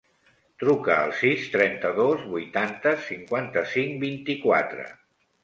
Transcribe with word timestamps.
Truca 0.61 0.95
al 1.01 1.11
sis, 1.19 1.43
trenta-dos, 1.55 2.23
vuitanta, 2.31 2.95
cinquanta-cinc, 3.11 3.95
vint-i-quatre. 4.07 4.89